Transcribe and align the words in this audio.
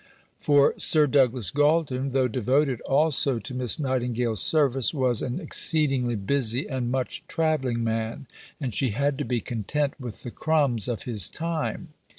For 0.39 0.73
Sir 0.79 1.05
Douglas 1.05 1.51
Galton, 1.51 2.11
though 2.11 2.27
devoted 2.27 2.81
also 2.87 3.37
to 3.37 3.53
Miss 3.53 3.77
Nightingale's 3.77 4.41
service, 4.41 4.95
was 4.95 5.21
an 5.21 5.39
exceedingly 5.39 6.15
busy 6.15 6.67
and 6.67 6.89
much 6.91 7.23
travelling 7.27 7.83
man, 7.83 8.25
and 8.59 8.73
she 8.73 8.89
had 8.97 9.19
to 9.19 9.25
be 9.25 9.41
content 9.41 9.93
with 9.99 10.23
the 10.23 10.31
crumbs 10.31 10.87
of 10.87 11.03
his 11.03 11.29
time. 11.29 11.89